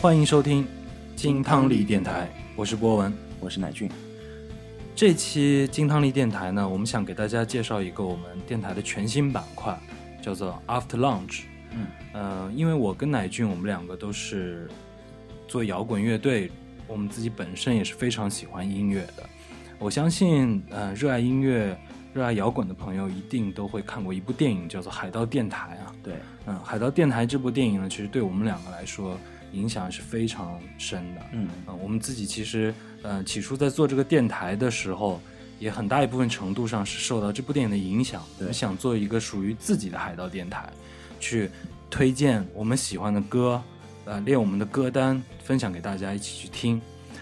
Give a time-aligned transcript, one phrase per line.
[0.00, 0.66] 欢迎收听
[1.14, 2.26] 金汤力电台，
[2.56, 3.12] 我是波文。
[3.38, 3.86] 我是乃俊。
[4.96, 9.78] 这期金汤力电台呢，我们想给大家介绍一个我们电台的全新板块，
[10.22, 11.42] 叫做 After Lunch。
[11.72, 14.70] 嗯，呃，因为我跟乃俊，我们两个都是
[15.46, 16.50] 做摇滚乐队，
[16.86, 19.28] 我们自己本身也是非常喜欢音乐的。
[19.78, 21.78] 我相信，呃，热爱音乐、
[22.14, 25.94] 热爱摇滚的朋友一定都会看过一部电影，叫做《海盗电台》啊。
[26.02, 26.14] 对，
[26.46, 29.14] 嗯，《海盗电台》这部电影呢，其实对我们两个来说
[29.52, 31.20] 影响是非常深的。
[31.32, 35.20] 嗯嗯，我们自己其实，呃，起初在做这个电台的时候，
[35.58, 38.22] 也很大一部分程度上是受到这部电影的影响。
[38.38, 40.68] 我们想做一个属于自己的海盗电台，
[41.18, 41.50] 去
[41.90, 43.62] 推荐我们喜欢的歌，
[44.04, 46.80] 呃，列我们的歌单，分享给大家一起去听。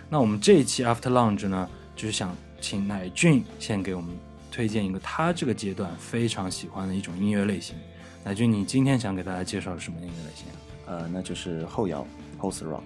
[0.08, 4.10] 那我们这一期 After Lunch 呢，就是想请乃俊先给我们
[4.50, 7.76] 推荐一个他这个阶段非常喜欢的一种音乐类型。
[8.24, 10.54] 乃俊，你今天想给大家介绍什么音乐类型啊？
[10.86, 12.06] 呃，那就是后摇
[12.40, 12.82] （post rock）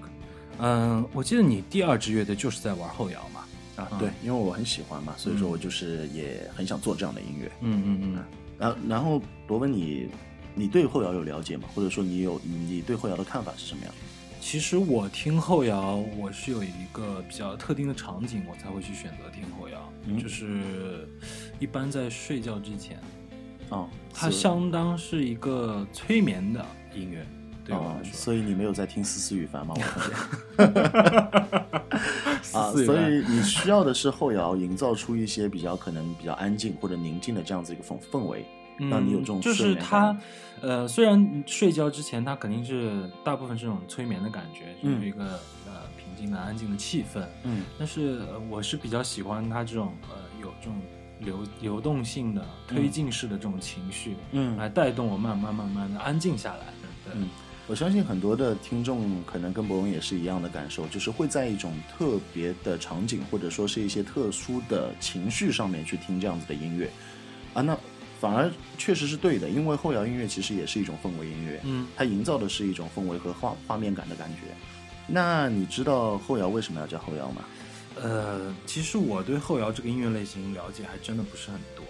[0.59, 3.41] 嗯，我记得你第二支乐队就是在玩后摇嘛。
[3.77, 3.89] 啊。
[3.93, 7.51] 嗯对，因为我很喜欢嘛，所以说我就是也很想做这样的音乐。
[7.61, 8.25] 嗯嗯嗯。
[8.59, 10.09] 然后，然后罗文你，
[10.55, 11.69] 你对后摇有了解吗？
[11.75, 13.95] 或者说你有你对后摇的看法是什么样？
[14.41, 21.09] 其实我听后摇，我是有一个比较特定的场景，我才会去选择听后摇，嗯就是
[21.61, 22.99] 一般在睡觉之前，
[23.69, 27.25] 哦，它相当是一个催眠的音乐，
[27.65, 28.13] 对我哦来，说。
[28.13, 29.75] 所以你没有在听思思雨凡吗？
[29.79, 30.83] 我看见。
[32.53, 38.45] 啊，所以你需要的是后摇营造出一些比较可能比较安静或者宁静的这样子一个氛氛围，
[38.91, 40.17] 让你有这种嗯就是他，
[40.61, 45.25] 呃，虽然睡觉之前他肯定是大部分是这种催眠的感觉，嗯就是一个、
[45.67, 50.75] 呃平静的、安静的气氛，嗯但是、呃我是比较喜欢他这种呃有这种
[51.21, 56.67] 流流动性的推进式的这种情绪，嗯来带动我慢慢慢慢的安静下来。
[57.05, 57.29] 对，嗯，
[57.73, 66.91] 我相信很多的听众可能跟博文也是一样的感受，就是会在一种特别的场景或者说是一些特殊的情绪上面去听这样子的音乐，
[67.55, 67.75] 啊，那
[68.21, 74.55] 反而确实是对的，因为后摇音乐其实也是一种氛围音乐，嗯，它营造的是一种氛围和画画面感的感觉。
[75.07, 77.43] 那你知道后摇为什么要叫后摇吗？
[78.03, 81.83] 呃，其实我对后摇这个音乐类型了解还真的不是很多。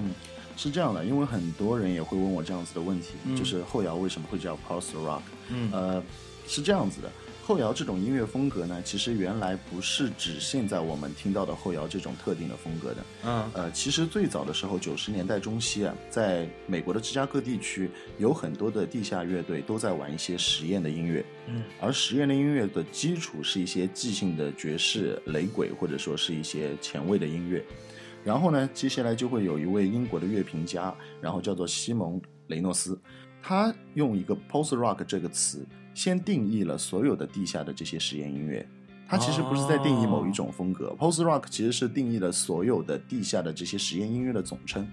[0.00, 0.10] 嗯，
[0.58, 5.22] 是这样的，因为很多人也会问我这样子的问题，嗯就是后摇为什么会叫 post rock？
[5.48, 6.02] 嗯呃，
[6.48, 7.08] 是这样子的，
[7.44, 13.04] 后摇这种音乐风格呢，其实原来不是指现在我们听到的后摇这种特定的风格的。
[13.24, 27.64] 嗯呃，其实最早的时候，九十年代中期啊，在美国的芝加哥地区，有很多的地下乐队都在玩一些实验的音乐，嗯而实验的音乐的基础是一些即兴的爵士、雷鬼，或者说是一些前卫的音乐。
[28.24, 33.00] 然后呢，接下来就会有一位英国的乐评家，然后叫做西蒙·雷诺斯，
[33.42, 38.66] 他用一个 post rock 这个词，先定义了所有的地下的这些实验音乐。
[39.10, 44.86] 他其实不是在定义某一种风格、p o s t rock 其实是定义了所有的地下的这些实验音乐的总称。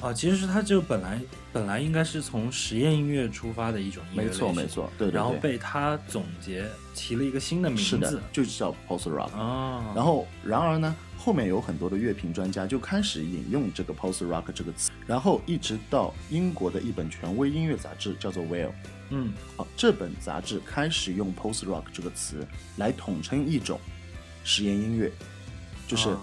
[0.00, 1.20] 啊，其实是它这个本来
[1.52, 5.14] 本来应该是从实验音乐出发的一种音乐没错，没，错，对对对。
[5.14, 9.30] 然后被他总结提了一个新的名是的字，就叫 post rock。
[9.38, 10.94] 啊，然后，然而呢，
[11.24, 18.72] 后面有很多的乐评专家就开始引用这个 post rock 这个词，然后一直到英国的一本权威音乐杂志叫做 Well，
[19.08, 19.32] 嗯。
[19.56, 22.46] 啊，这本杂志开始用 post rock 这个词
[22.76, 23.80] 来统称一种
[24.44, 25.10] 实验音乐，
[25.88, 26.20] 就是啊。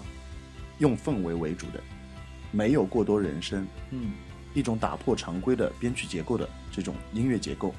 [0.78, 1.82] 用氛围为主的，
[2.52, 4.12] 没有过多人声，嗯。
[4.54, 7.74] 一种打破常规的编曲结构的这种音乐结构，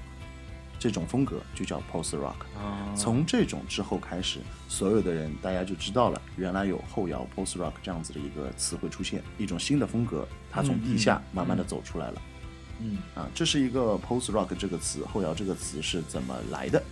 [0.80, 2.36] 这种风格就叫 post rock。
[2.58, 12.22] 啊，从这种之后开始，所有的人大家就知道了，原来有后摇 post rock 这样子的一个词汇出现，一种新的风格，它从地下慢慢的走出来了。
[12.80, 16.84] 嗯啊，这是一个 post rock 这个词，后摇这个词是怎么来的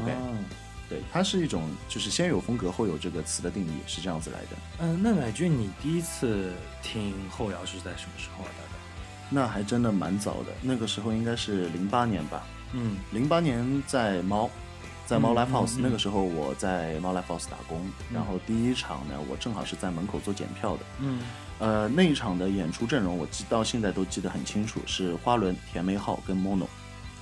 [0.00, 0.20] ？OK 啊
[0.88, 4.48] 对，它是一种就是先有风格后有这个词的定义，是这样子来的。
[4.80, 6.52] 嗯，那乃俊，你第一次
[6.82, 8.50] 听后摇是在什么时候啊？
[8.56, 8.78] 大概？
[9.30, 12.46] 那还真的蛮早的，那个时候应该是零八年吧。
[12.74, 14.50] 嗯零八年在猫，
[15.06, 17.80] 在猫嗯 Live House，、那个时候我在猫 Live House 打工，
[18.12, 20.82] 然后第一场呢，我正好是在门口做检票的。
[21.00, 21.20] 嗯
[21.60, 26.66] 呃，那一场的演出阵容我记到现在都记得很清楚，是花轮、甜梅号跟 Mono。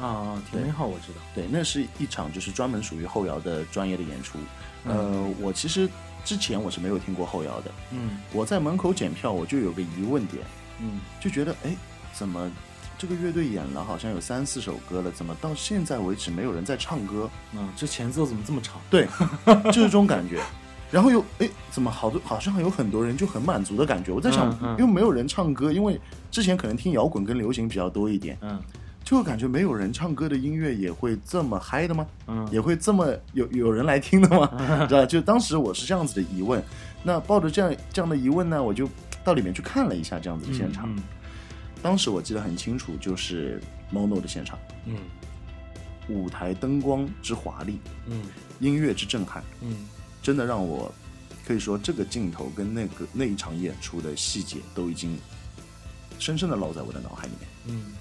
[0.00, 1.20] 啊啊，甜梅号我知道。
[1.34, 4.38] 对，那是一场就是专门属于后摇的专业的演出。
[4.84, 5.88] 嗯呃，我其实
[6.24, 10.42] 之前我是没有听过后摇的，嗯我在门口检票我就有个疑问点，
[10.80, 11.76] 嗯就觉得哎，
[12.12, 12.50] 怎么
[13.02, 17.28] 这个乐队演了好像有三四首歌了，怎么到现在为止没有人在唱歌？
[17.52, 18.80] 嗯，这前奏怎么这么长？
[18.88, 19.08] 对，
[19.72, 20.40] 就是这种感觉。
[20.88, 24.12] 然后又哎，怎么好多好像有很多人就很满足的感觉？
[24.12, 26.00] 我在想嗯，嗯又没有人唱歌，因为
[26.30, 28.56] 之前可能听摇滚跟流行比较多一点，嗯
[29.02, 32.06] 就感觉没有人唱歌的音乐也会这么嗨的吗？
[32.28, 34.48] 嗯也会这么有有人来听的吗？
[34.88, 35.04] 知道？
[35.04, 36.62] 就当时我是这样子的疑问，
[37.02, 38.88] 那抱着这样这样的疑问呢，我就
[39.24, 40.88] 到里面去看了一下这样子的现场。
[41.82, 43.60] 嗯当时我记得很清楚，就是
[43.92, 44.96] Mono 的现场，嗯。
[46.08, 48.22] 舞台灯光之华丽，嗯。
[48.60, 49.88] 音乐之震撼，嗯。
[50.22, 50.92] 真的让我
[51.44, 55.18] 可以说这个镜头跟那个那一场演出的细节都已经
[56.20, 57.48] 深深的烙在我的脑海里面。
[57.66, 57.92] 嗯，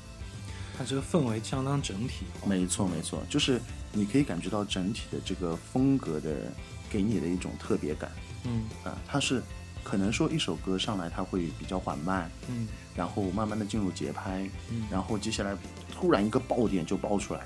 [0.77, 2.25] 它这个氛围相当整体。
[2.45, 3.59] 没错，没错，就是
[3.91, 6.51] 你可以感觉到整体的这个风格的
[6.87, 8.11] 给你的一种特别感。
[8.43, 8.65] 嗯。
[8.83, 9.41] 啊、它是
[9.83, 14.83] 可能说一首歌上来它会比较缓慢，嗯然后慢慢的进入节拍，嗯。
[14.89, 15.55] 然后接下来
[15.91, 17.41] 突然一个爆点就爆出来，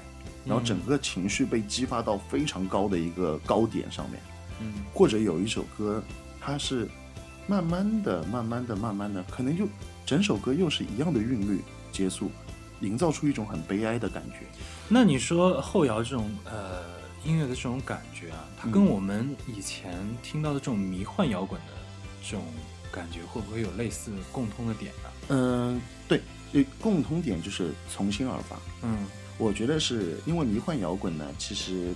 [0.45, 4.21] 然后整个情绪被激发到非常高的一个高点上面，
[4.62, 4.74] 嗯。
[4.94, 6.03] 或者有一首歌
[6.39, 6.89] 它是
[7.47, 9.68] 慢慢的、慢慢的、慢慢的，可能就
[10.06, 11.62] 整首歌又是一样的韵律
[11.92, 12.31] 结束，
[12.81, 14.39] 营造出一种很悲哀的感觉。
[14.88, 16.83] 那你说后摇这种呃
[17.24, 21.68] 音乐的这种感觉啊，它跟我们以前听到的这种迷幻摇滚的
[22.24, 22.44] 这种
[22.92, 24.92] 感觉，会不会有类似共通的点
[25.27, 25.36] 呢？
[25.38, 26.22] 嗯，对，
[26.54, 28.57] 呃共同点就是从心而发。
[28.83, 29.06] 嗯。
[29.38, 31.94] 我觉得是因为迷幻摇滚呢，其实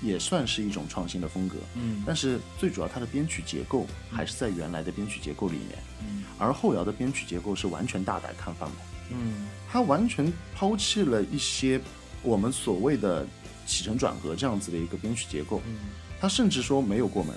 [0.00, 2.04] 也算是一种创新的风格，嗯。
[2.06, 6.22] 但是最主要它的编曲结构还是在原来的编曲结构里面，嗯。
[6.38, 8.72] 而后摇的编曲结构是完全大胆看法的，
[9.10, 9.48] 嗯。
[9.68, 11.80] 它完全抛弃了一些
[12.22, 13.26] 我们所谓的
[13.66, 15.76] 起承转合这样子的一个编曲结构，嗯。
[16.20, 17.34] 它甚至说没有过门，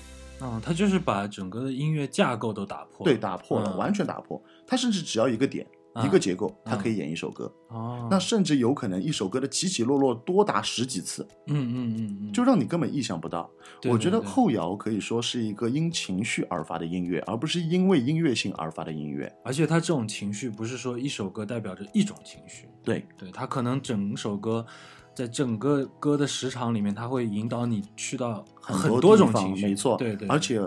[0.48, 3.04] 啊，它就是把整个的音乐架构都打破。
[3.04, 3.78] 对，打破了，嗯。
[3.78, 4.40] 完全打破，
[4.70, 5.66] 它甚至只要一个点。
[5.92, 13.50] 啊一个结构，它嗯可以演一首歌，哦，那甚至有可能一首歌的起起落落多达十几次，嗯嗯嗯嗯，就让你根本意想不到。
[13.82, 19.36] 对我觉得后摇可以说是一个因情绪而发的音乐，而不是因为音乐性而发的音乐。
[19.44, 24.64] 而且它这种情绪不是说一首歌代表着一种情绪，对，对，它可能整首歌
[25.16, 30.62] 在整个歌的时长里面，它会引导你去到很多多种情绪，没错，对对，而且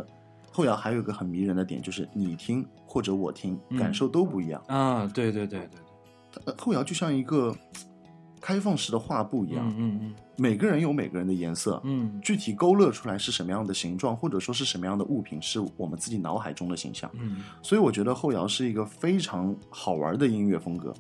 [0.52, 3.78] 后摇还有一个很迷人的点，就是你听或者我听，嗯。
[3.78, 4.62] 感受都不一样。
[4.68, 5.68] 啊，对对对对
[6.30, 7.54] 对，呃后摇就像一个
[8.40, 12.20] 开放式的画布一样，嗯嗯每个人有每个人的颜色，嗯。
[12.20, 17.10] 具体勾勒出来是什么样的形状，或者说是什么样的物品，是我们自己脑海中的形象。
[17.14, 17.38] 嗯。
[17.62, 20.92] 所以我觉得后摇是一个非常好玩的音乐风格，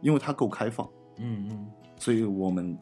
[0.00, 1.66] 因为它够开放，嗯嗯
[1.98, 2.78] 所以我们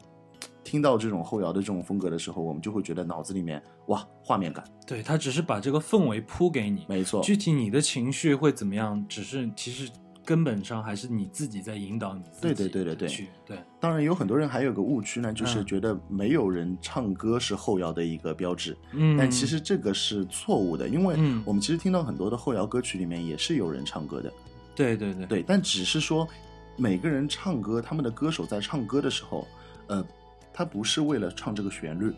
[0.69, 9.89] 听到这种后摇的这种风格的时候，我们就会觉得脑子里面哇画面感，嗯，对，它只是把这个氛围铺给你，没错，具体你的情绪会怎么样，只是其实
[10.23, 21.41] 根本上还是你自己在引导你自己对对对对对，对，当然有很多人还有个误区呢，就是嗯觉得没有人唱歌是后摇的一个标志，嗯，但其实这个是错误的，因为嗯。
[21.47, 24.31] 我们其实听到很多的后摇歌曲里面也是有人唱歌的，
[24.75, 25.25] 对对对。
[25.25, 26.27] 对，但只是说
[26.77, 29.47] 每个人唱歌，他们的歌手在唱歌的时候，
[29.87, 30.05] 呃，
[30.59, 32.13] 他不是为了唱这个旋律，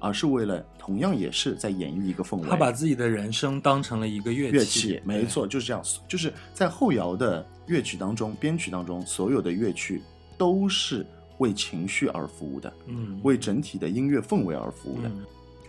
[0.00, 2.48] 而是为了同样也是在演绎一个氛围。
[2.48, 5.80] 他把自己的人生当成了一个乐乐器，没错，就是这样。
[6.08, 10.02] 就是在后摇的乐曲当中，编曲当中，所有的乐曲
[10.36, 11.06] 都是
[11.38, 15.08] 为情绪而服务的，嗯，为整体的音乐氛围而服务的。
[15.08, 15.26] 嗯，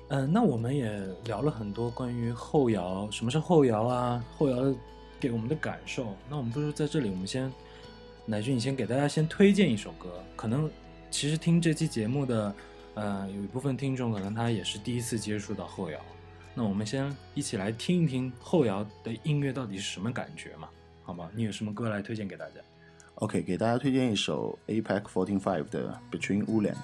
[0.08, 4.26] 呃，那我们也聊了很多关于后摇，什么是后摇啊？
[4.36, 4.76] 后摇
[5.20, 6.08] 给我们的感受。
[6.28, 7.54] 那我们不如在这里，我们先，
[8.26, 10.10] 乃俊，你先给大家先推荐一首歌。
[10.36, 10.68] 可能
[11.10, 12.56] 其实听这期节目的，
[12.96, 16.00] 呃，有一部分听众可能他也是第一次接触到后摇。
[16.54, 20.70] 那我们先一起来听一听后摇的音乐到底是什么感觉嘛？
[21.04, 22.54] 好吗，你有什么歌来推荐给大家
[23.16, 26.78] ？OK，给大家推荐一首 APEC Fourteen Five 的 Between Woodland。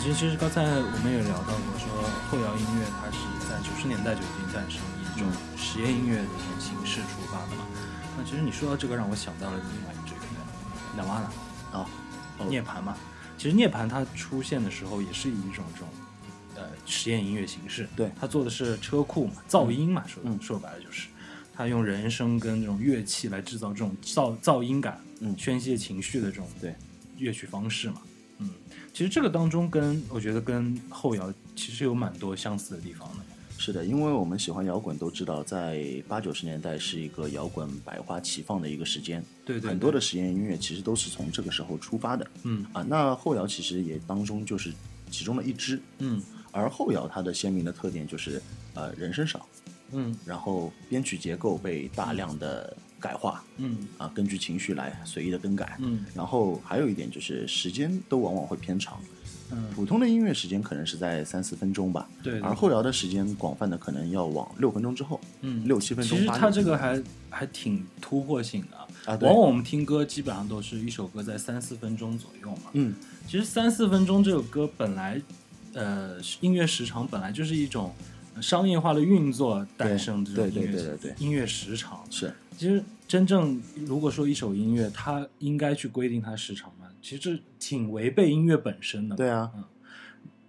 [0.00, 1.92] 其实其实刚才我们也聊到过，说
[2.30, 5.28] 后摇音乐它是在九十年代就已经诞生，以一种
[5.58, 7.66] 实验音乐的这种形式出发的嘛。
[8.16, 10.20] 那其实你说到这个，让我想到了另外一支乐
[10.96, 11.28] 队，Nirvana
[11.70, 11.86] 啊，
[12.38, 12.46] 哦。
[12.48, 12.96] 涅槃嘛。
[13.36, 15.88] 其实涅槃它出现的时候也是以一种这种
[16.56, 18.10] 呃实验音乐形式，对。
[18.18, 20.40] 它做的是车库嘛，噪音嘛，说嗯。
[20.40, 21.08] 说白了就是，
[21.54, 25.36] 他用人声跟这种乐器来制造这种噪噪音感，嗯。
[25.36, 26.74] 宣泄情绪的这种对。
[27.18, 28.09] 乐曲方式嘛，嗯，
[28.92, 33.24] 其实这个当中跟我觉得跟后摇其实有蛮多相似的地方的，
[33.56, 39.70] 是的，因为我们喜欢摇滚都知道，在八九十年代是一个摇滚百花齐放的一个时间，对对对。
[39.70, 42.66] 很多的实验音乐其实都是从这个时候出发的嗯。
[42.72, 42.82] 啊。
[42.82, 44.72] 那后摇其实也当中就是
[45.10, 46.20] 其中的一支，嗯。
[46.50, 48.42] 而后摇它的鲜明的特点就是
[48.74, 49.46] 呃人声少，
[49.92, 50.14] 嗯。
[50.24, 55.76] 然后编曲结构被大量的改化嗯啊，根据情绪来随意的更改。
[55.80, 59.00] 嗯然后还有一点就是时间都往往会偏长，
[59.50, 66.18] 嗯，普通的音乐时间可能是在三四分钟吧，对对而后摇的时间广泛的可能要往六分钟之后，嗯六七分钟。
[66.18, 68.86] 其实它这个还还挺突破性的啊。
[69.20, 72.70] 往，往我们听歌基本上都是一首歌在三四分钟左右嘛。
[72.74, 72.94] 嗯，
[73.26, 75.20] 其实三四分钟这首歌本来，
[75.72, 77.94] 呃，音乐时长本来就是一种
[78.40, 82.04] 商业化的运作诞生这种对对音乐对对对音乐时长。
[82.10, 89.16] 是其实真正如果说一首音乐，它应该去规定它时长嘛，其实这挺违背音乐本身的。
[89.16, 89.50] 对啊，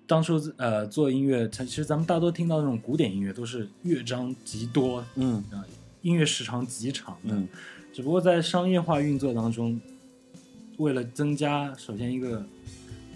[0.05, 5.41] 当初呃做音乐，其实咱们大多听到那种古典音乐都是乐章极多，嗯。
[5.53, 5.63] 啊，
[6.01, 7.33] 音乐时长极长的。
[7.33, 7.47] 嗯，
[7.93, 9.79] 只不过在商业化运作当中，
[10.79, 12.45] 为了增加首先一个，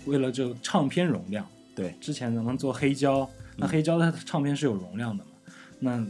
[0.05, 3.67] 为了就唱片容量，对，之前咱们做黑胶，那嗯。
[3.67, 5.31] 黑胶它的唱片是有容量的嘛，
[5.79, 6.07] 那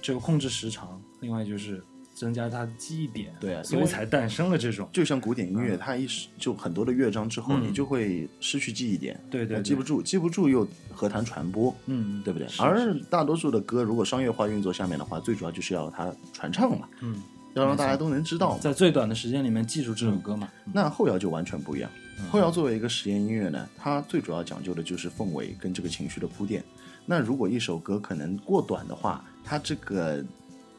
[0.00, 1.84] 这个控制时长，另外就是
[2.22, 7.66] 增加它的记忆点，对啊所以才诞生了这种，就像古典音乐，嗯它一时就很多的乐章之后，嗯。
[7.66, 10.64] 你就会失去记忆点，对对对记不住，记不住又
[10.94, 12.46] 何谈传播，嗯，对不对？
[12.46, 17.20] 是而大多数的歌，如果商业化运作下面的话，最主要就是要它传唱嘛，嗯，
[17.54, 18.56] 要让大家都能知道。
[18.58, 21.90] 在最短的时间里面记住这首歌嘛，那后摇就完全不一样。
[22.20, 22.24] 嗯。
[22.30, 26.62] 后摇作为一个实验音乐呢，它最主要讲究的就是氛围跟这个情绪的铺垫。
[27.04, 30.24] 那如果一首歌可能过短的话，它这个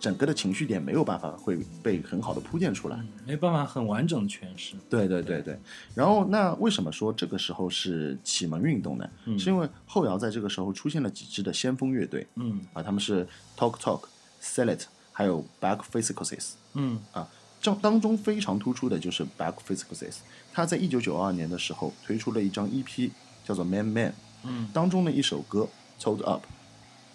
[0.04, 2.98] 整个的情绪点没有办法会被很好的铺垫出来。
[2.98, 5.58] 嗯没办法很完整的诠释，对对对对。
[5.96, 9.10] 然后那为什么说这个时候是启蒙运动呢？
[9.24, 13.26] 嗯是因为后摇在这个时候出现了几支的先锋乐队嗯啊，他们是
[13.58, 14.02] Talk Talk、
[14.42, 14.82] Sell It，
[15.14, 16.50] 还有 Back Physicalis。
[16.74, 17.30] 嗯啊，
[17.62, 20.18] 这当中非常突出的就是 Back Physicalis，
[20.52, 23.10] 他在一九九二年的时候推出了一张 EP，
[23.46, 26.44] 叫做 Man Man，嗯当中的一首歌 Told Up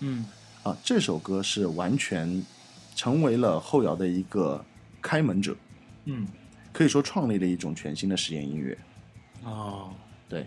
[0.01, 0.25] 嗯
[0.63, 2.43] 啊，这首歌是完全
[2.99, 4.65] 成为了后摇的一个
[5.01, 5.55] 开门者，
[6.07, 6.27] 嗯，
[6.73, 8.77] 可以说创立了一种全新的实验音乐。
[9.45, 9.93] 哦。
[10.29, 10.45] 对，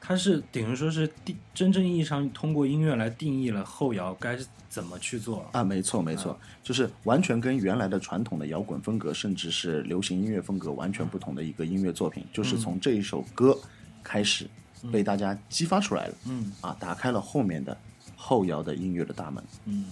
[0.00, 4.38] 它是等于说是定真正意义上通过音乐来定义了后摇该
[4.70, 5.46] 怎么去做。
[5.52, 13.54] 啊，没错没错，就是完全跟原来的传统的摇滚风格，甚至是流行音乐风格完全不同的一个音乐作品，就是从这一首歌
[14.02, 14.48] 开始
[14.90, 16.14] 被大家激发出来了。
[16.24, 17.76] 嗯啊，打开了后面的
[18.16, 19.44] 后摇的音乐的大门。
[19.66, 19.84] 嗯。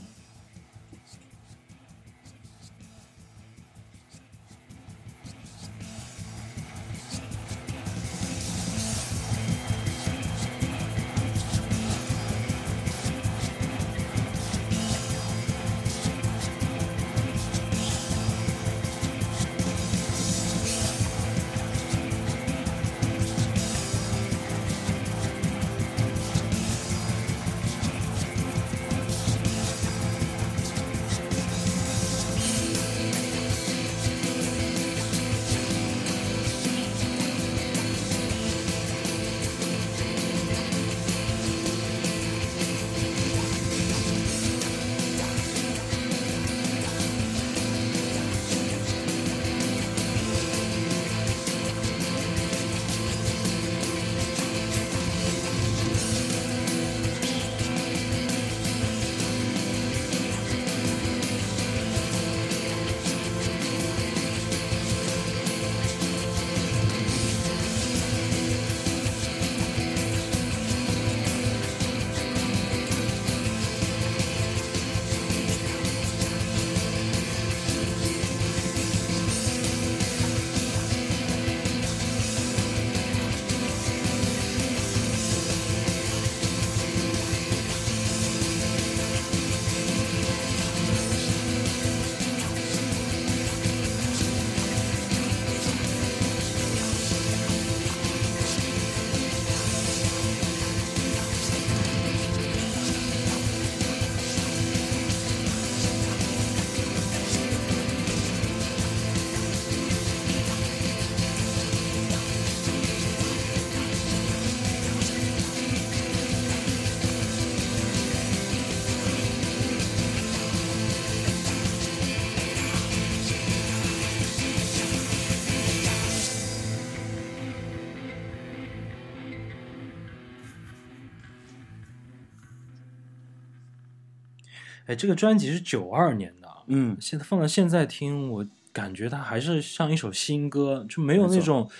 [134.86, 141.70] 哎，这个专辑是九二年的，嗯，现在放到现在听，我感觉它还是像一首新歌，就没有那种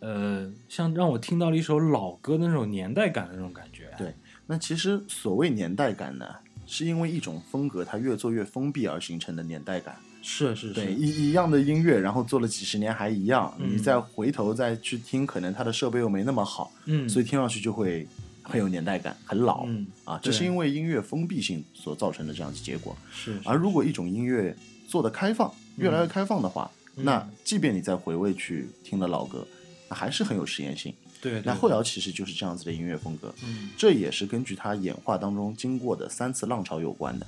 [0.00, 3.90] 呃，像让我听到了一首老歌的那种年代感的那种感觉。
[3.98, 4.14] 对
[4.46, 6.26] 那其实所谓年代感呢，
[6.66, 9.96] 是因为一种风格它越做越封闭而形成的年代感。
[10.24, 18.06] 是是对，是，一一样的音乐，然后做了几十年还一样，嗯你再回头再去听，可能它的设备又没那么好，嗯，所以听上去就会
[18.52, 20.20] 很有年代感，很老、嗯啊。
[20.22, 22.94] 这是因为音乐封闭性所造成的这样的结果。
[23.10, 24.54] 是，而如果一种音乐
[24.86, 29.46] 做的开放，越来越开放的话，嗯那即便你再回味去听了老歌，
[29.88, 30.92] 那还是很有实验性。
[31.22, 37.26] 对，对那后摇其实就是这样子的音乐风格，嗯这也是根据它演化当中经过的三次浪潮有关的。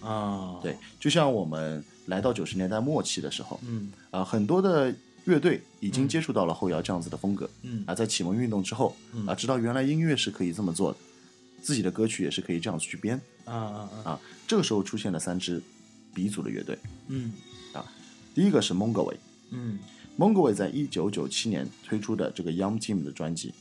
[0.00, 4.94] 啊，对，就像我们来到九十年代末期的时候，嗯啊、很多的
[5.30, 7.48] 乐队已经接触到了后摇这样子的风格。
[7.62, 10.98] 嗯啊，在启蒙运动之后，嗯啊，知道原来音乐是可以这么做的，
[11.62, 14.20] 自己的歌曲也是可以这样子去编啊啊啊，啊。
[14.46, 15.62] 这个时候出现了三支
[16.12, 16.76] 鼻祖的乐队，
[17.08, 17.32] 嗯
[17.72, 17.84] 啊
[18.34, 19.16] 第一个是 Mongolway。
[19.52, 19.78] 嗯
[20.18, 23.54] Mongolway 在一九九七年推出的这个 Young Team 的专辑，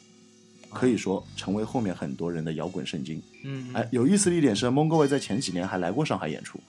[0.72, 3.22] 可以说成为后面很多人的摇滚圣经。
[3.44, 6.60] 嗯，哎，有意思的一点是，Mongolway 在前几年还来过上海演出，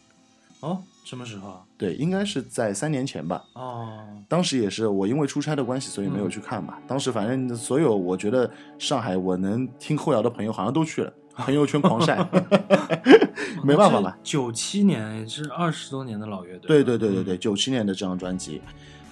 [0.60, 1.62] 哦，什么时候啊？
[1.78, 3.42] 对，应该是在三年前吧。
[3.54, 6.78] 哦，当时也是我因为出差的关系，所以没有去看嘛。
[6.86, 12.16] 当时反正所有我觉得上海我能听后摇的朋友好像都去了，朋友圈狂晒，
[13.64, 14.18] 没办法吧。
[14.22, 16.68] 九七年也是二十多年的老乐队。
[16.68, 18.60] 对对对对对，九七年的这张专辑。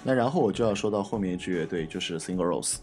[0.05, 2.77] 那然后我就要说到后面一支乐队，就是 Single Rose，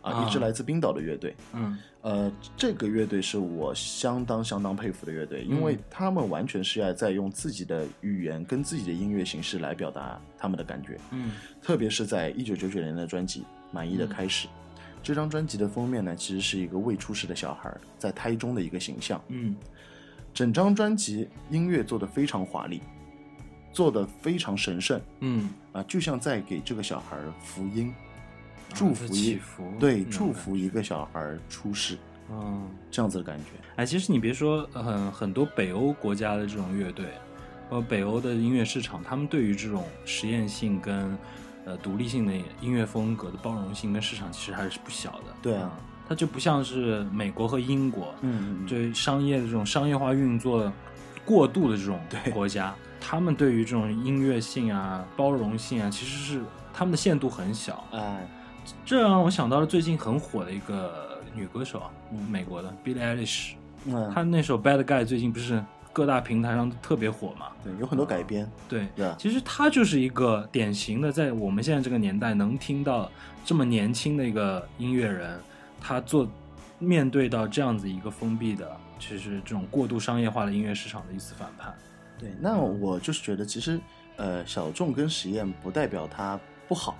[0.00, 1.34] 啊，啊一支来自冰岛的乐队。
[1.52, 11.00] 嗯呃，这个乐队是我相当相当佩服的乐队，因为他们完全是要在用自己的语言跟自己的音乐形式来表达他们的感觉。
[11.12, 13.40] 嗯特别是在一九九九年的专辑
[13.72, 14.46] 《满意的开始》
[15.02, 19.18] 这张专辑的封面呢，其实是一个未出世的小孩在胎中的一个形象。
[19.28, 19.56] 嗯
[20.34, 22.82] 整张专辑音乐做得非常华丽，
[23.72, 28.13] 做得非常神圣嗯，啊，就像在给这个小孩福音，啊
[28.74, 29.06] 祝福
[29.78, 31.96] 对，祝福一个小孩出世，
[32.30, 32.68] 嗯。
[32.90, 33.44] 这样子的感觉。
[33.76, 37.06] 哎，其实你别说，呃很很多北欧国家的这种乐队，
[37.70, 41.16] 呃，北欧的音乐市场，他们对于这种实验性跟
[41.64, 45.34] 呃独立性的音乐风格的包容性跟市场，其实还是不小的。
[45.42, 50.70] 对啊嗯它就不像是美国和英国，嗯嗯对商业的这种商业化运作
[51.24, 51.98] 过度的这种
[52.30, 56.42] 国家，他们对于这种音乐性啊、包容性啊，其实是
[56.74, 57.82] 他们的限度很小。
[57.92, 58.28] 哎，
[58.84, 63.54] 这让我想到了最近很火的一个女歌手啊，嗯美国的 Billie Eilish。
[63.86, 67.48] 嗯，她那首《Bad Guy》最近不是各大平台上都特别火嘛？
[67.62, 73.10] 对，有很多改编，对，其实她就是一个典型的，在我们现在这个年代能听到
[73.44, 75.38] 这么年轻的一个音乐人，
[75.80, 76.28] 他做
[76.78, 81.74] 面对到这样子一个封闭的，其实这种过度商业化的音乐市场的一次反叛。
[82.18, 83.78] 对，那我就是觉得，其实
[84.16, 86.96] 呃，小众跟实验不代表它不好，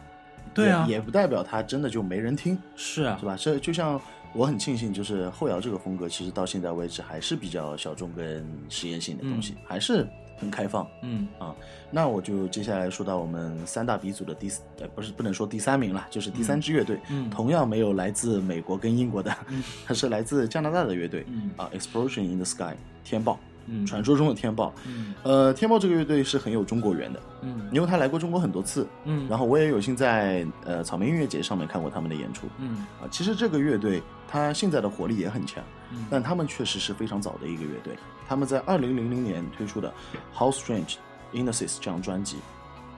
[0.54, 0.86] 对啊。
[0.88, 3.16] 也也不代表他真的就没人听，是啊。
[3.20, 3.36] 是，吧？
[3.36, 4.00] 这就像
[4.32, 10.06] 我很庆幸，就是后摇这个风格，其实到现在为止还是比较小众跟实验性的东西，还是
[10.38, 10.86] 很开放。
[11.02, 11.54] 嗯啊。
[11.90, 17.30] 那我就接下来说到我们三大鼻祖的第四，呃，不是不能说第三名了，就是第三支乐队，嗯。
[17.30, 19.62] 同样没有来自美国跟英国的，嗯。
[19.86, 21.50] 它是来自加拿大的乐队，嗯。
[21.56, 24.72] 啊，Explosion in the Sky，天豹，嗯，传说中的天豹。
[24.87, 25.14] 嗯。
[25.22, 27.68] 呃，天豹这个乐队是很有中国缘的，嗯。
[27.72, 32.46] 因为他来过中国很多次，嗯，然后我也有幸在呃草莓音乐节上面看过他们的演出。
[32.59, 32.87] 嗯。
[33.00, 36.07] 啊，其实这个乐队它现在的活力也很强，嗯。
[36.11, 37.96] 但他们确实是非常早的一个乐队。
[38.29, 39.88] 他们在二零零零年推出的
[40.38, 40.96] 《How Strange
[41.33, 42.37] Innocence》这张专辑，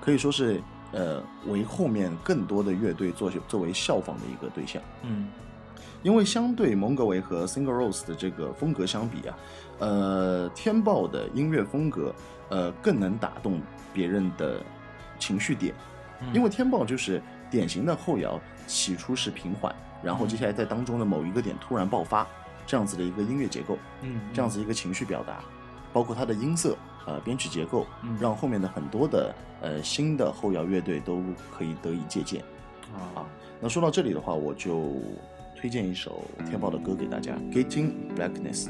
[0.00, 0.60] 可以说是
[0.92, 4.80] 呃为后面更多的乐队作作为效仿的一个对象。
[5.02, 5.28] 嗯。
[6.02, 9.36] 因为相对蒙格维和 Single Rose 的这个风格相比啊，
[9.78, 12.14] 呃，天豹的音乐风格
[12.48, 13.60] 呃更能打动
[13.92, 14.60] 别人的
[15.18, 15.74] 情绪点，
[16.20, 22.26] 嗯因为天豹就是典型的后摇，起初是平缓，然后接下来在当中的某一个点突然爆发，
[22.66, 25.40] 这样子的一个音乐结构，嗯这样子一个情绪表达，
[25.92, 26.76] 包括它的音色。
[27.06, 31.22] 呃，编曲结构嗯让后面的很多的呃新的后摇乐队都
[31.56, 32.42] 可以得以借鉴。
[32.92, 33.24] 啊
[33.60, 34.96] 那说到这里的话，我就
[35.54, 38.66] 推荐一首天豹的歌给大家，《Getting Blackness》。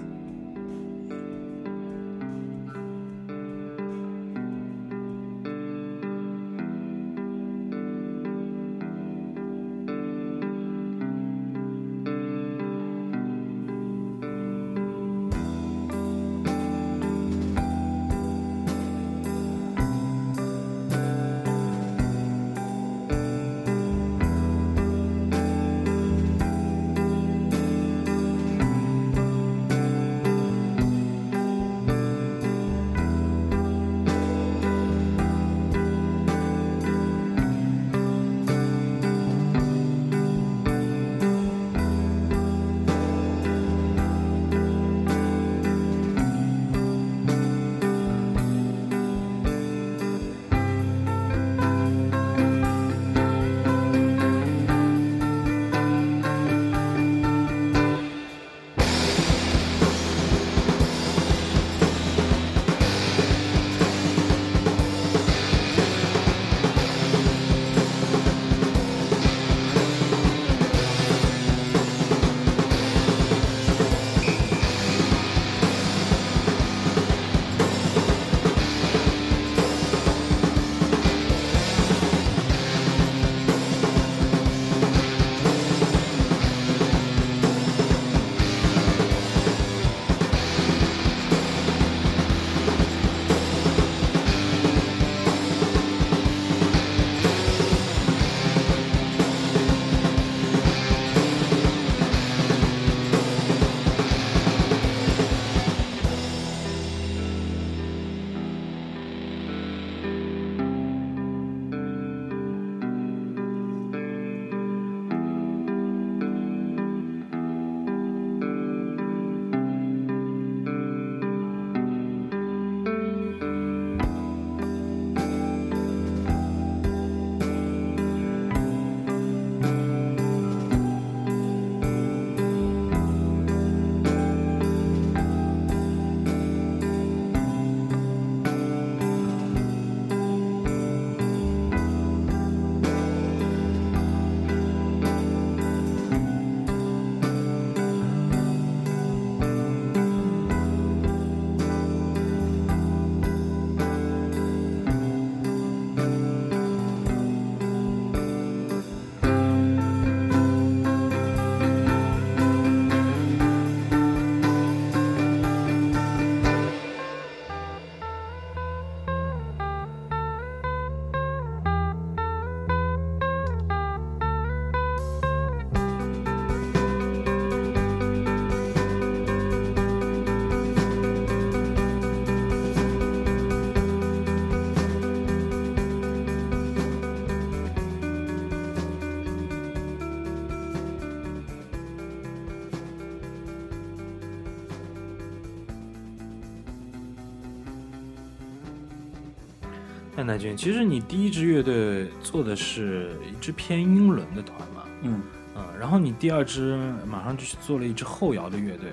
[200.57, 205.21] 其实你第一支乐队做的是一支偏英伦的团嘛，嗯。
[205.59, 208.93] 嗯，然后你第二支马上就去做了一支后摇的乐队，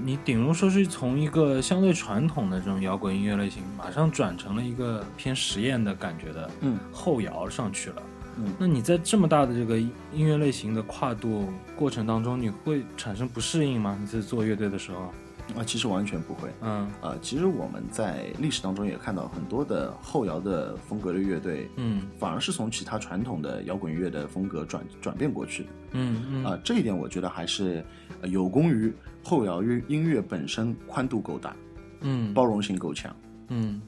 [0.00, 6.78] 你顶多说是从一个相对传统的这种摇滚音乐类型，马上转成了一个偏实验的感觉的嗯。
[6.92, 8.02] 后摇上去了。
[8.38, 8.54] 嗯。
[8.60, 13.98] 那你在这么大的这个音乐类型的跨度过程当中，你会产生不适应吗？
[14.00, 15.12] 你在做乐队的时候，
[15.54, 16.50] 啊，其实完全不会。
[16.60, 25.68] 嗯啊，其实我们在历史当中也看到很多的后摇的风格的乐队，嗯反而是从其他传统的摇滚乐的风格转转变过去的。
[25.92, 27.84] 嗯嗯啊，这一点我觉得还是
[28.20, 31.54] 呃有功于后摇乐音乐本身宽度够大，
[32.00, 33.14] 嗯包容性够强，
[33.48, 33.80] 嗯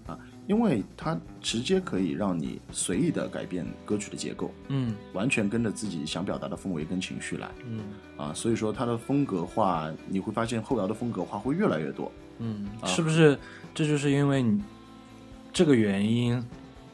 [0.49, 7.81] 因为它直接可以让你随意的改变歌曲的结构，嗯完全跟着自己想表达的氛围跟情绪来嗯
[8.17, 12.11] 啊，所以说它的风格化，你会发现后摇的风格化会越来越多。
[12.39, 13.39] 嗯，啊是不是
[13.75, 14.61] 这就是因为你
[15.53, 16.43] 这个原因，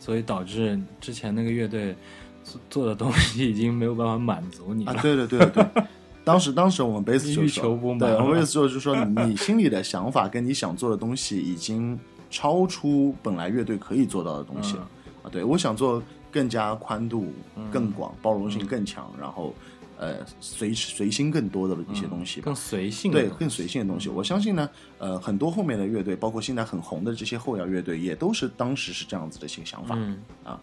[0.01, 1.95] 所以导致之前那个乐队
[2.43, 4.93] 做做的东西已经没有办法满足你了？
[4.93, 5.85] 啊，对对对对对。
[6.25, 11.99] 当时，当时我们贝斯就欲说求不满对，我们了贝斯就说，你心里的想法跟你想做的东西已经
[12.35, 14.91] 超出本来乐队可以做到的东西了、
[15.23, 15.31] 啊。
[15.31, 17.33] 对，我想做更加宽度
[17.71, 19.55] 更广、包容性更强，然后
[19.99, 22.47] 呃随随心更多的一些东西吧。
[22.47, 24.09] 更随性对，更随性的东西。
[24.09, 24.69] 我相信呢，
[24.99, 29.97] 呃，很多后面的乐队，包括现在很红的这些后摇乐队，也都是当时是这样子的一些想法。
[30.43, 30.61] 啊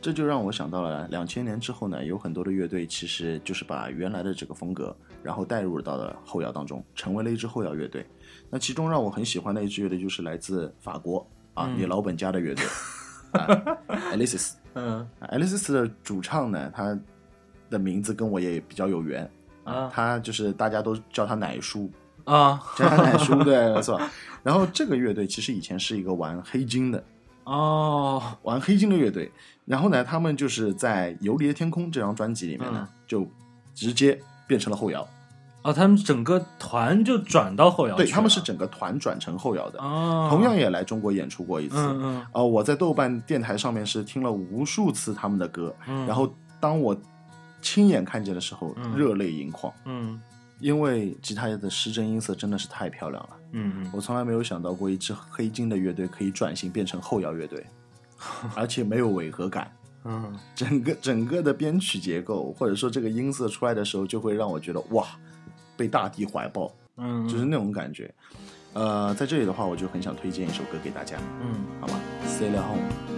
[0.00, 8.06] 这就让我想到了两千年之后呢，有很多的乐队其实就是把原来的这个风格，然后带入到了后摇当中，成为了一支后摇乐队。
[8.50, 12.64] 那其中让我很喜欢的一支乐队就是来自法国啊，嗯你老本家的乐队
[13.32, 13.46] 啊
[14.12, 14.52] Alice。
[14.74, 16.96] 嗯 Alice 的主唱呢，他
[17.68, 19.28] 的名字跟我也比较有缘
[19.64, 21.90] 啊他就是大家都叫他奶叔，
[22.24, 24.00] 啊叫他奶叔对，没错？
[24.42, 27.04] 然后这个乐队其实以前是一个玩黑金的，
[27.44, 29.30] 哦玩黑金的乐队。
[29.66, 33.28] 然后呢，他们就是在《游离的天空》这张专辑里面呢，嗯就
[33.74, 35.06] 直接变成了后摇。
[35.62, 41.76] 哦，他们整个团就转到后摇对，他们是整个团转成后摇的，哦，同样也来中国演出过一次。
[41.76, 46.96] 嗯嗯呃，我在豆瓣电台上面是听了无数次他们的歌，嗯，然后当我
[47.60, 50.20] 亲眼看见的时候，嗯热泪盈眶，嗯
[50.60, 53.30] 因为吉他的失真音色真的是太漂亮了。
[53.52, 57.64] 嗯嗯我从来没有想到过一支黑金的乐队可以转型变成后摇乐队，
[58.54, 59.70] 而且没有违和感。
[60.04, 65.06] 嗯整个整个的编曲结构，或者说这个音色出来的时候，就会让我觉得哇，
[65.78, 68.12] 被大地怀抱，嗯，就是那种感觉。
[68.74, 73.17] 呃，在这里的话，我就很想推荐一首歌给大家，嗯好吗？Sail Home。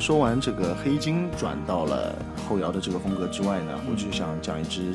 [0.00, 2.16] 说完这个黑金转到了
[2.48, 4.94] 后摇的这个风格之外呢，我就想讲一支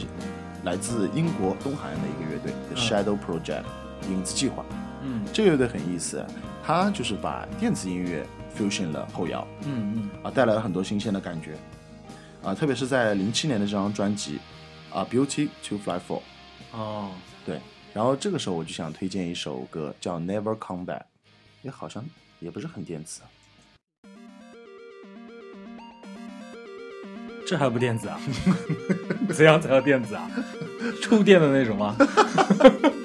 [0.64, 3.64] 来自英国东海岸的一个乐队 Shadow Project，
[4.10, 4.66] 影子计划。
[5.04, 5.24] 嗯。
[5.32, 6.26] 这个乐队很意思，
[6.64, 8.26] 它就是把电子音乐
[8.58, 10.10] fusion 了后摇，嗯嗯。
[10.24, 11.56] 啊，带来了很多新鲜的感觉，
[12.44, 14.40] 啊，特别是在零七年的这张专辑
[14.92, 16.18] 啊，《Beauty to Fly For》，
[16.74, 17.12] 嗯，哦，
[17.46, 17.62] 对，
[17.94, 21.00] 然后这个时候我就想推荐一首歌叫《Never Come Back》，
[21.62, 22.04] 也好像
[22.40, 23.30] 也不是很电子啊，
[27.46, 28.20] 这还不电子啊？
[29.34, 30.30] 怎样才叫电子啊？
[31.02, 31.96] 触电的那种吗？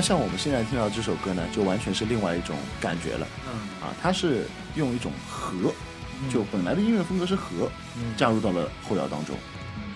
[0.00, 3.86] 那像我们现在听到这首歌呢，就完全是另外一种感觉了嗯。
[3.86, 5.70] 啊，它是用一种和，
[6.32, 8.16] 就本来的音乐风格是和，嗯。
[8.16, 9.36] 加入到了后摇当中。
[9.76, 9.92] 嗯。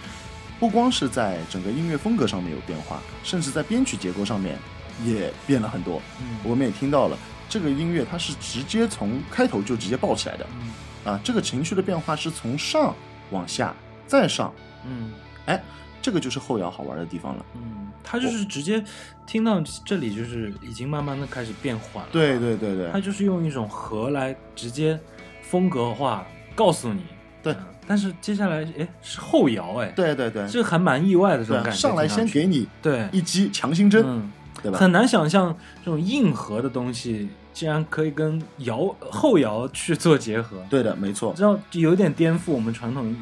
[0.61, 4.59] 不光是在整个音乐风格上面有变化，甚至在编曲结构上面
[5.03, 6.03] 也变了很多。
[6.21, 6.37] 嗯。
[6.45, 7.17] 我们也听到了，
[7.49, 11.13] 这个音乐它是直接从开头就直接爆起来的嗯。
[11.15, 12.95] 啊，这个情绪的变化是从上
[13.31, 13.75] 往下
[14.07, 14.53] 再上，
[14.87, 15.15] 嗯。
[15.47, 15.59] 哎，
[16.05, 17.47] 这个就是后摇好玩的地方了。
[17.55, 18.85] 嗯，他就是直接
[19.27, 22.11] 听到这里，就是已经慢慢的开始变缓了。
[22.13, 25.01] 对，对对对他，就是用一种和来直接
[25.41, 27.03] 风格化告诉你。
[27.43, 31.79] 对嗯但是接下来，哎，是后摇，哎，对对对，这还蛮意外的这种感觉。
[31.79, 34.31] 上来先给你对一击强心针，嗯，
[34.63, 34.79] 对吧？
[34.79, 43.15] 很难想象这种硬核的东西竟然可以跟摇后摇去做结合，对的，没错，知道有点颠覆我们传统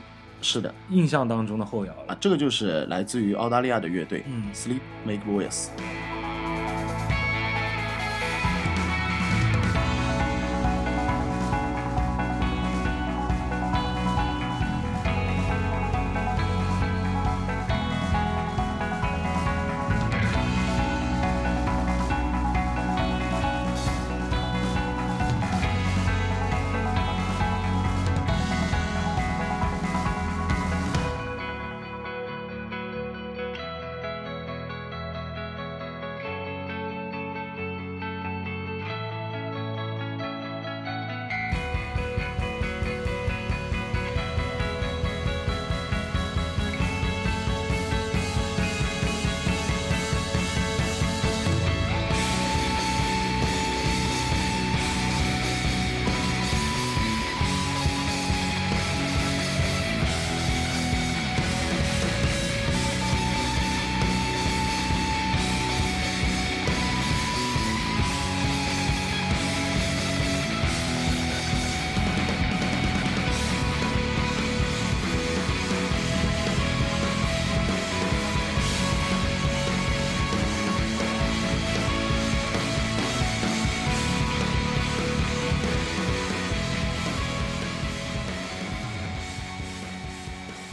[0.42, 2.12] 是的印象当中的后摇了。
[2.12, 5.68] 啊，这个就是来自于澳大利亚的乐队嗯 Sleep Make Voice。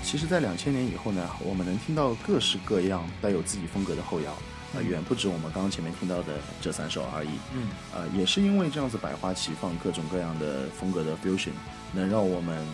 [0.09, 4.31] 其实，在两千年以后呢，我们能听到各式各样带有自己风格的后摇，
[4.73, 7.29] 啊、远不止我们刚刚前面听到的这三首而已。
[7.53, 11.51] 嗯呃，也是因为这样子百花齐放、各种各样的风格的 fusion，
[11.93, 12.65] 能让我们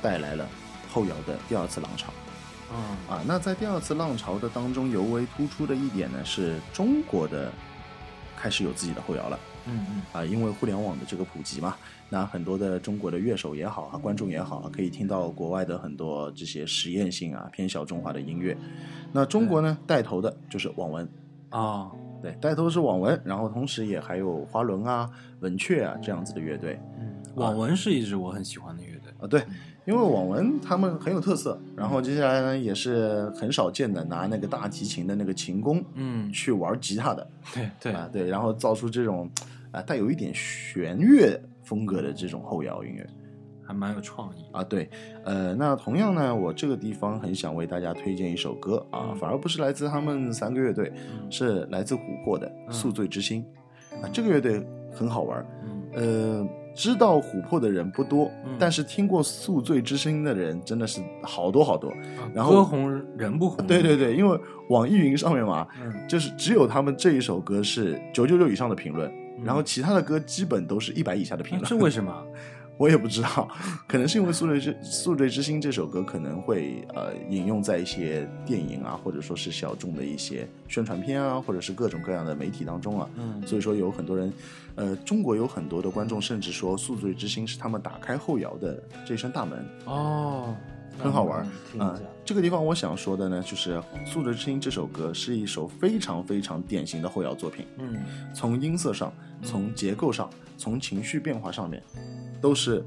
[0.00, 0.48] 带来了
[0.90, 2.10] 后摇的第二次浪潮。
[2.70, 7.52] 啊啊，那在第二次浪潮的当中，尤为突出的一点呢，是中国的
[8.34, 9.38] 开始有自己的后摇了。
[9.66, 11.76] 嗯嗯啊，因为互联网的这个普及嘛，
[12.08, 18.56] 那很多的中国的乐手也好啊，观众也好啊，可以听到国外的很多这些实验性啊、偏小众化的音乐。
[19.12, 21.08] 那中国呢，带头的就是网文，
[21.50, 21.90] 啊
[22.22, 25.10] 对，带头的是网文，然后同时也还有花轮啊、
[25.40, 29.12] 文雀啊这样子的乐队嗯，网文是一支我很喜欢的乐队。
[29.20, 29.42] 啊，对。
[29.84, 39.28] 因为网文他们很有特色，然后接下来呢也是很少见的拿那个大提琴的那个琴弓嗯，去玩吉他的，对对，啊，对，然后造出这种
[39.72, 43.06] 啊带有一点弦乐风格的这种后摇音乐
[43.64, 44.44] 还蛮有创意。
[44.52, 44.88] 啊，对，
[45.24, 53.44] 呃，那同样呢，我这个地方很想为大家推荐一首歌啊，嗯反而不是来自他们三个乐队，嗯是来自琥珀的《嗯宿醉之心》
[54.04, 55.44] 啊，这个乐队很好玩
[55.94, 61.88] 呃，知道琥珀的人不多，嗯但是听过《宿醉之心》的人真的是好多好多。
[61.90, 61.96] 啊
[62.34, 63.66] 然后歌红人不红。
[63.66, 64.38] 对对对，因为
[64.70, 71.62] 网易云上面嘛，嗯，就是只有他们这一首歌是九九六以上的评论，嗯然后其他的歌基本都是一百以下的评论。
[71.62, 72.12] 那这为什么？
[72.78, 73.48] 我也不知道，
[73.86, 84.32] 可能是因为《宿醉之宿醉之心》这首歌可能会呃引用在一些电影啊，或者说是小众的一些宣传片啊，或者是各种各样的媒体当中啊，嗯所以说有很多人，
[84.74, 89.64] 呃，中国有很多的观众甚至说《宿醉之心》是他们打开后摇的这扇大门。
[89.84, 90.56] 哦，
[90.98, 91.98] 很好玩儿啊。
[92.24, 93.76] 这个地方我想说的呢，就是
[94.06, 97.96] 《素质之心》这首歌是一首非常非常典型的后摇作品，嗯
[98.32, 99.12] 从音色上、
[99.42, 101.82] 从结构上、从情绪变化上面，
[102.40, 102.84] 都是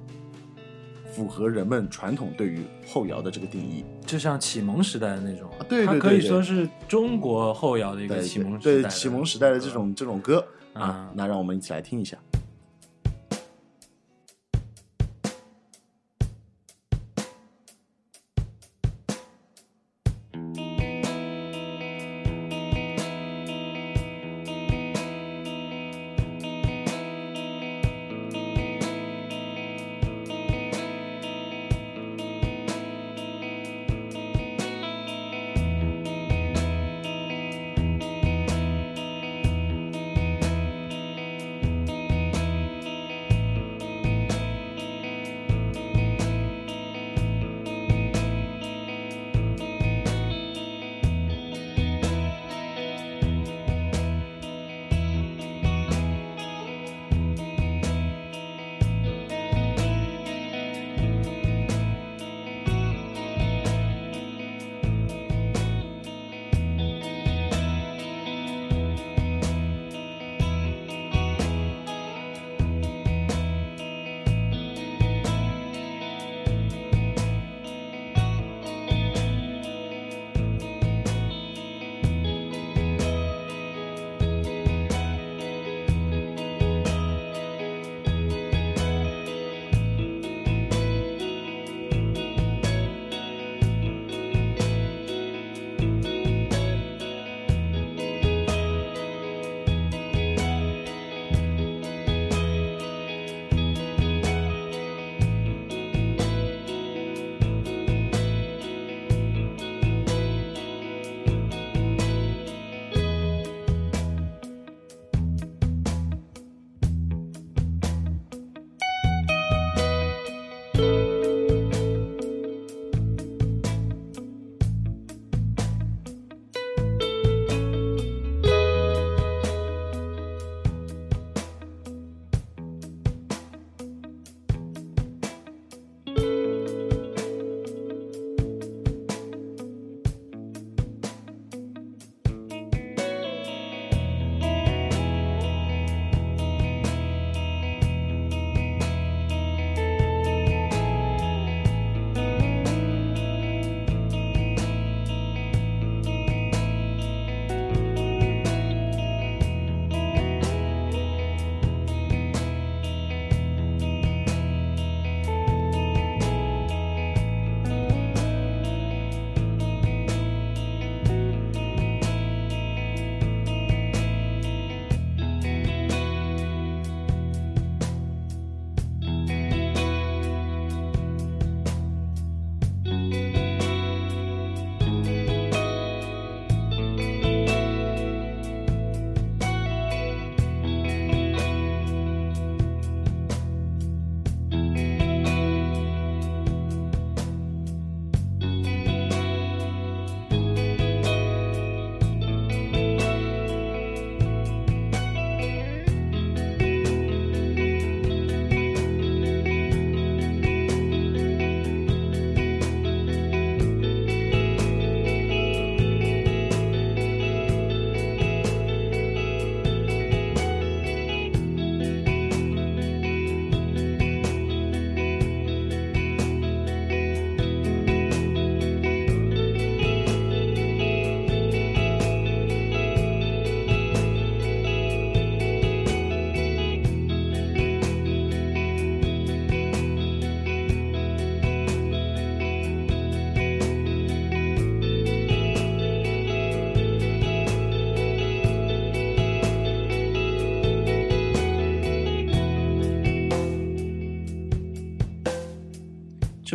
[1.12, 3.84] 符合人们传统对于后摇的这个定义。
[4.06, 12.18] 就像启蒙时代的那种，啊对对它可以说是中国后摇的一个启蒙时代对的启蒙时代的这种这种歌啊啊，那让我们一起来听一下。「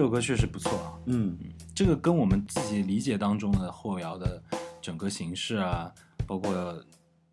[0.00, 0.96] 这首歌确实不错啊。
[1.04, 1.36] 嗯，
[1.74, 4.42] 这个跟我们自己理解当中的后摇的
[4.80, 5.92] 整个形式啊，
[6.26, 6.82] 包括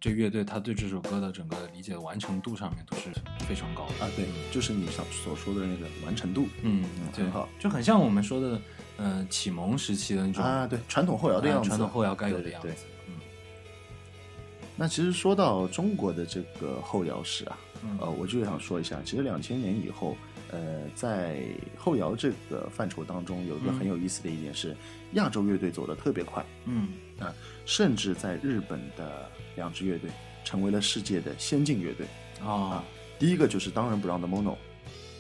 [0.02, 3.04] 这乐队他对这首歌的整个理解完成度上面都是
[3.48, 8.62] 非常高的啊，对，就是你想所说的那个完成度嗯，很好，就很像我们说的，
[8.98, 12.86] 呃，启蒙时期的那种啊，对，传统后摇的样子，传统后摇该有的对对样子。
[13.08, 13.14] 嗯
[14.76, 20.18] 那其实说到中国的这个后摇史啊，嗯呃，我就想说一下，其实两千年以后，
[20.52, 21.42] 呃，在
[21.78, 23.80] 后摇这个范畴当中，有一个嗯。
[23.80, 24.76] 很有意思的一点是，
[25.14, 26.90] 亚洲乐队走得特别快，嗯。
[27.20, 27.34] 啊
[27.66, 30.10] 甚至在日本的两支乐队
[30.46, 32.08] 成为了世界的先进乐队。
[32.42, 32.84] 啊，
[33.20, 34.56] 第一个就是当仁不让的 Mono，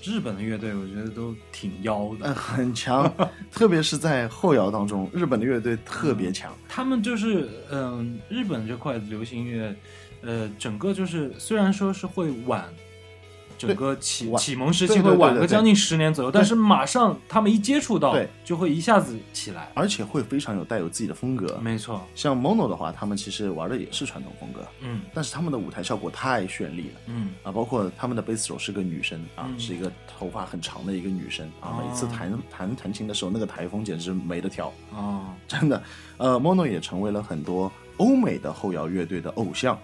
[0.01, 3.11] 日本的乐队我觉得都挺妖呃，的， 很强，
[3.51, 6.55] 特别是在后摇当中，日本的乐队特别强。
[6.69, 9.75] 他们就是嗯、日本这块流行乐，
[10.21, 12.63] 呃，整个就是虽然说是会晚。
[13.57, 19.71] 整个启启蒙时期会晚个将近十年左右，但是马上他们一接触到对，就会一下子起来。
[19.73, 21.57] 而且会非常有带有自己的风格。
[21.61, 27.51] 没错，像 Mono 的话，他们其实玩的也是传统风格，嗯但是他们的舞台效果太绚丽了嗯啊！
[27.51, 35.81] 包括他们的贝斯手是个女生啊，嗯是一个头发很长的一个女生啊，哦每次弹弹弹琴的时候，那个台风简直没得挑，哦， 真的。
[36.17, 39.77] 呃，Mono 也成为了很多欧美的后摇乐队的偶像。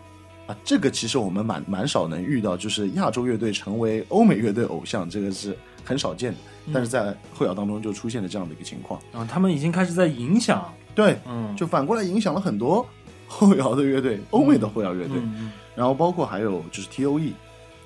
[0.48, 6.38] 啊，这个其实我们蛮蛮少能遇到，就是亚洲乐队成为欧美乐队偶像，这个是很少见的。
[6.74, 9.00] 但是在后摇当中就出现了这样的一个情况。
[9.12, 12.88] 啊，他们已经开始在影响，对，嗯，就反过来影响了很多
[13.28, 15.18] 后摇的乐队，欧美的后摇乐队。
[15.18, 17.34] 嗯嗯然后包括还有就是 T.O.E，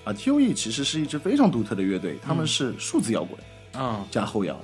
[0.04, 3.40] 啊，T.O.E 其实是一支非常独特的乐队，他们是数字摇滚
[3.76, 4.60] 嗯啊加后摇，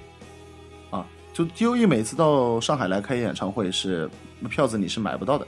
[0.89, 4.09] 啊，就 T.O.E 每次到上海来开演唱会是
[4.49, 5.47] 票子你是买不到的，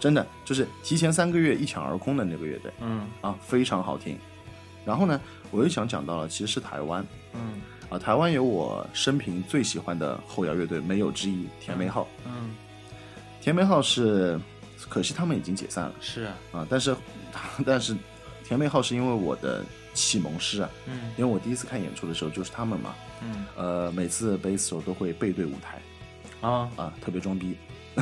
[0.00, 2.72] 真的就是提前三个月一抢而空的那个乐队。
[2.80, 3.06] 嗯。
[3.20, 4.18] 啊，非常好听。
[4.84, 5.20] 然后呢，
[5.50, 7.04] 我又想讲到了，其实是台湾。
[7.34, 7.60] 嗯。
[7.90, 12.06] 啊，台湾有我生平最喜欢的后摇乐队，没有之一，甜梅号。
[12.26, 12.50] 嗯，
[13.40, 14.38] 甜梅号是，
[14.90, 15.94] 可惜他们已经解散了。
[16.00, 16.94] 是啊，啊，但是
[17.64, 17.96] 但是
[18.44, 21.12] 甜梅号是因为我的启蒙师啊，嗯。
[21.16, 23.46] 因为我第一次看演出的时候就是他们嘛，嗯。
[23.56, 25.80] 呃，每次贝斯手都会背对舞台。
[26.46, 27.56] 啊，啊，特别装逼，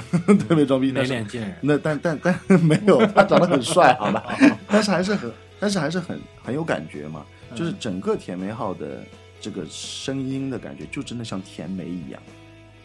[0.49, 4.37] 特别装逼，没脸见人，那但但但没有，他长得很帅， 好吧，
[4.69, 7.25] 但是还是很，但是还是很很有感觉嘛，
[7.55, 9.03] 就是嗯整个甜梅号的
[9.41, 12.21] 这个声音的感觉，就真的像甜梅一样。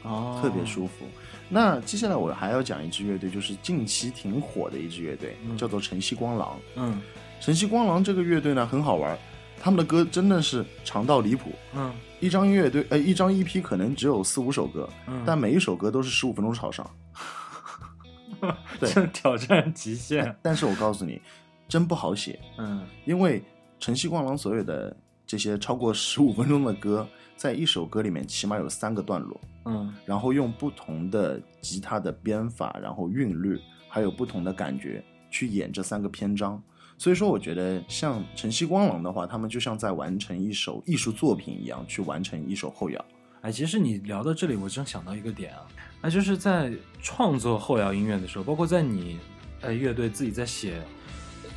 [0.04, 1.06] 哦，特别舒服。
[1.48, 6.58] 那接下来我还要讲一支乐队，就是近期挺火的一支乐队，嗯叫做晨曦光狼。
[6.76, 7.00] 嗯
[7.40, 9.18] 晨曦光狼这个乐队呢很好玩，
[9.64, 11.52] 他们的歌真的是长到离谱。
[11.76, 16.90] 嗯一张乐队呃一张 EP 可能只有四五首歌，嗯，但每一首歌都是十五分钟朝上。
[18.80, 21.22] 对挑战极限，但是我告诉你，
[21.68, 23.44] 真不好写，嗯因为
[23.80, 24.96] 晨曦光廊所有的
[25.28, 29.40] 这些超过十五分钟的歌，在一首歌里面起码有三个段落。
[29.66, 36.62] 嗯然后用不同的吉他的编法，然后韵律，还有不同的感觉去演这三个篇章。
[37.02, 43.06] 所以说，我觉得像晨曦光廊的话，他们就像在完成一首艺术作品一样，去完成一首后摇。
[43.42, 45.66] 哎，其实你聊到这里，我正想到一个点啊，
[46.00, 46.72] 那就是在
[47.02, 49.18] 创作后摇音乐的时候，包括在你
[49.62, 50.80] 呃乐队自己在写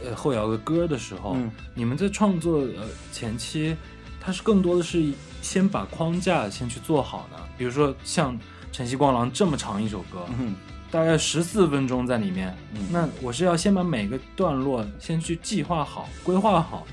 [0.02, 3.76] 呃后摇的歌的时候，嗯你们在创作呃前期，
[4.18, 7.36] 它是更多的是先把框架先去做好呢？
[7.58, 8.34] 比如说像
[8.72, 10.54] 《晨曦光廊》这么长一首歌，嗯
[10.94, 16.86] 大概十四分钟在里面，嗯那我是要先把每个段落先去计划好、规划好，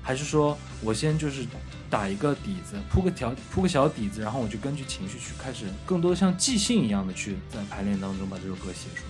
[0.00, 1.44] 还是说我先就是
[1.90, 9.02] 打一个底子，铺个条、铺个小底子，然后我就根据情绪去开始，更多的像即兴一样的去在排练当中把这首歌写出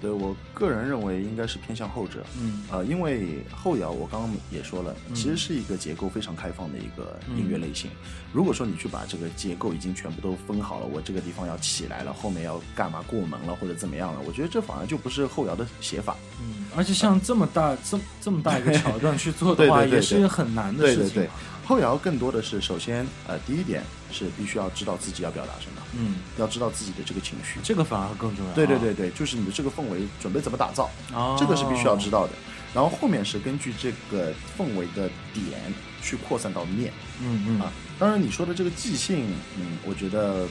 [0.00, 2.24] 对我个人认为应该是偏向后者。
[2.40, 7.90] 嗯呃，因为后摇我刚刚也说了，嗯其实是一个结构非常开放的一个音乐类型。
[8.32, 16.16] 如果说你去把这个结构已经全部都分好了，我这个地方要起来了，后面要干嘛过门了或者怎么样了，我觉得这反而就不是后摇的写法。
[16.40, 21.30] 嗯，而且像这么大、这么这么大一个 桥段去做的话，对对对也是很难的对对对事情嘛。，
[21.70, 27.60] 后摇更多的是首先呃第一点是必须要知道自己要表达什么，嗯，要知道自己的这个情绪。
[27.62, 28.52] 这个反而更重要。
[28.52, 32.32] 对对对对，就是你的这个氛围准备怎么打造，哦，这个是必须要知道的。
[32.74, 36.92] 然后后面是根据这个氛围的点去扩散到面。
[37.22, 40.46] 嗯嗯啊，当然你说的这个即兴，嗯，我觉得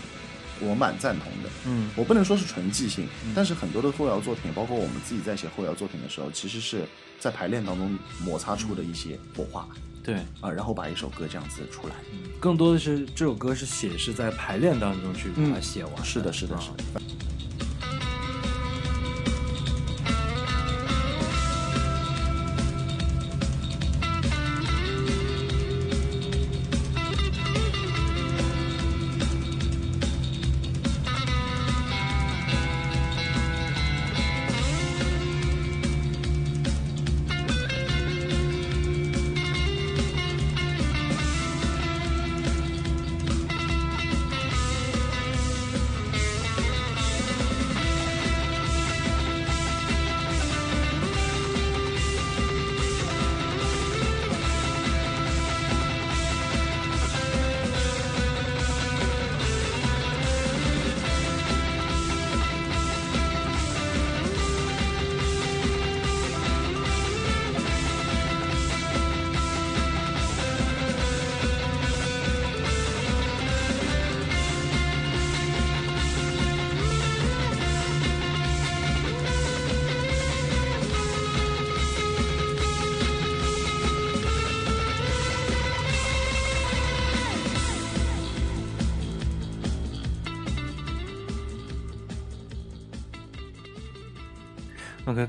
[0.62, 1.50] 我蛮赞同的。
[1.66, 6.84] 嗯我不能说是纯即兴，嗯但是很多的后摇作品，包括我们自己在写后摇作品的时候，其实是
[7.20, 9.68] 在排练当中摩擦出的一些火花
[10.04, 10.16] 对。
[10.42, 11.94] 啊，然后把一首歌这样子出来。
[12.12, 17.02] 嗯更多的是这首歌是写是在排练当中去把它写完、嗯是的，是的，啊是的。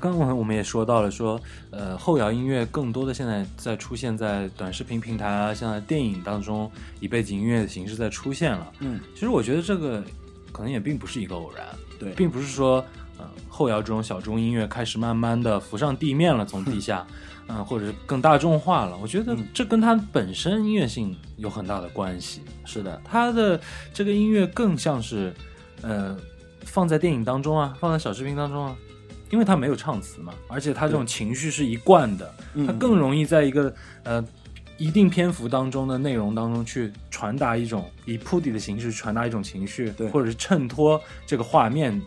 [0.00, 1.38] 刚刚我们也说到了说，
[1.70, 8.72] 呃，后摇音乐更多的现在在出现在短视频平台啊，像在电影当中，以背景音乐的形式在出现了。
[8.80, 10.02] 嗯，其实我觉得这个
[10.50, 11.66] 可能也并不是一个偶然，
[11.98, 12.84] 对，并不是说，
[13.18, 17.06] 呃，后摇这种小众音乐开始慢慢的浮上地面了，从地下，
[17.48, 18.96] 嗯， 或者是更大众化了。
[18.96, 22.40] 我觉得这跟它本身音乐性有很大的关系。
[22.64, 23.60] 是的，它的
[23.92, 25.32] 这个音乐更像是，
[25.82, 26.16] 呃，
[26.62, 28.76] 放在电影当中啊，放在小视频当中啊，
[29.30, 32.34] 因为他没有唱词嘛，而且他这种情绪是一贯的，
[32.66, 33.72] 他更容易在一个
[34.02, 34.24] 呃
[34.76, 42.00] 一定篇幅当中的内容当中去传达一种以铺底的形式传达一种情绪，对或者是衬托这个画面。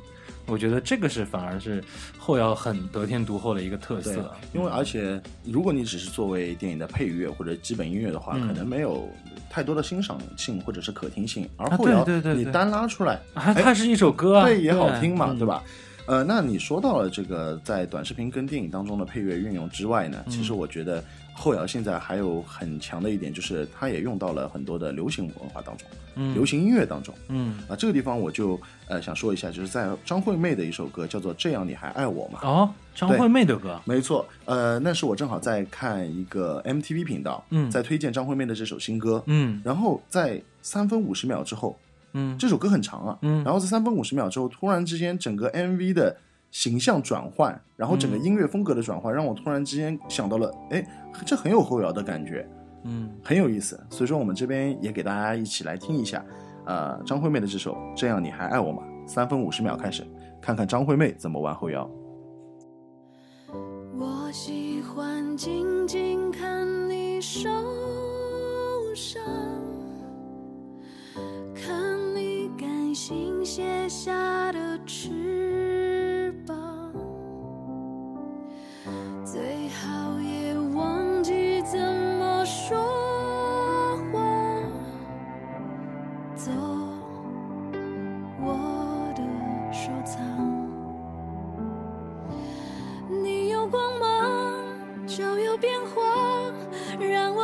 [0.45, 1.82] 我觉得这个是反而是
[2.17, 9.07] 后摇很得天独厚的一个特色，，因为而且如果你只是作为电影的配乐或者基本音乐的话，嗯可能没有
[9.49, 12.43] 太多的欣赏性或者是可听性，而啊后摇对对对对。
[12.43, 15.38] 你单拉出来，它是一首歌啊，对也好听嘛，嗯。
[15.39, 15.63] 对吧？
[16.06, 27.76] 呃，那你说到了这个在短视频跟电影当中的配乐运用之外呢，其实嗯我觉得后摇现在还有很强的一点，就是它也用到了很多的流行文化当中，嗯流行音乐当中嗯啊。
[27.76, 32.39] 这个地方我就呃想说一下，就是在张惠妹的一首歌叫做《这样你还爱我吗》。
[32.47, 41.78] 哦，张惠妹的歌，没错，呃，那是我正好在看一个 MTV 频道，嗯在推荐张惠妹的这首新歌，嗯然后在三分五十秒之后，
[42.14, 46.16] 嗯这首歌很长啊，嗯然后在三分五十秒之后，突然之间整个 MV 的
[46.51, 50.86] 形象转换，然后整个嗯音乐风格的转换，让我突然之间想到了，哎，
[51.26, 52.47] 这很有后摇的感觉，
[52.84, 53.09] 嗯。
[53.24, 53.80] 很有意思。
[53.89, 56.24] 所以说，我们这边也给大家一起来听一下，
[56.66, 60.05] 呃，张惠妹的这首《这样你还爱我吗》，三分五十秒开始，
[60.41, 61.89] 看看张惠妹怎么玩后摇。
[63.97, 67.49] 我喜欢静静看你受
[68.95, 69.24] 伤，
[72.94, 76.56] 心卸下的翅膀，
[79.26, 82.78] 最好也忘记怎么说
[84.12, 84.22] 话。
[86.36, 86.52] 走
[88.39, 89.24] 我的
[89.74, 90.22] 收藏。
[93.10, 96.54] 你有光芒，就有变化，
[97.00, 97.43] 让我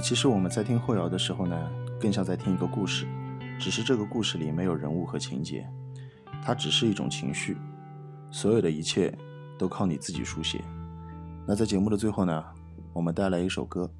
[0.00, 1.70] 其实我们在听后摇的时候呢，
[2.00, 3.06] 更像在听一个故事，
[3.58, 5.68] 只是这个故事里没有人物和情节，
[6.42, 7.56] 它只是一种情绪，
[8.30, 9.12] 所有的一切
[9.58, 10.62] 都靠你自己书写。
[11.46, 12.44] 那在节目的最后呢，
[12.92, 13.90] 我们带来一首歌，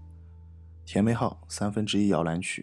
[0.91, 2.63] 《甜美号三分之一摇篮曲》。